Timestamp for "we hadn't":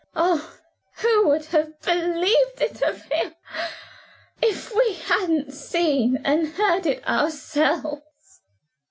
4.73-5.51